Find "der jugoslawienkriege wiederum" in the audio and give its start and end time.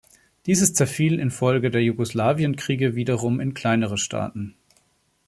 1.69-3.39